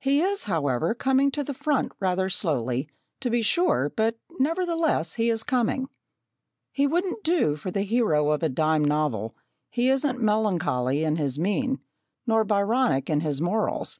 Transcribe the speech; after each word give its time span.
He 0.00 0.20
is, 0.20 0.44
however, 0.44 0.92
coming 0.94 1.30
to 1.30 1.42
the 1.42 1.54
front 1.54 1.92
rather 1.98 2.28
slowly, 2.28 2.90
to 3.20 3.30
be 3.30 3.40
sure, 3.40 3.90
but 3.96 4.18
nevertheless 4.38 5.14
he 5.14 5.30
is 5.30 5.42
coming. 5.42 5.88
He 6.72 6.86
wouldn't 6.86 7.24
do 7.24 7.56
for 7.56 7.70
the 7.70 7.80
hero 7.80 8.32
of 8.32 8.42
a 8.42 8.50
dime 8.50 8.84
novel 8.84 9.34
he 9.70 9.88
isn't 9.88 10.20
melancholy 10.20 11.04
in 11.04 11.16
his 11.16 11.38
mien, 11.38 11.80
nor 12.26 12.44
Byronic 12.44 13.08
in 13.08 13.20
his 13.20 13.40
morals. 13.40 13.98